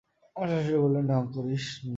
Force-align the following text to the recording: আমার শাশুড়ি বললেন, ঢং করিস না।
আমার 0.35 0.47
শাশুড়ি 0.49 0.79
বললেন, 0.81 1.03
ঢং 1.07 1.23
করিস 1.33 1.65
না। 1.83 1.89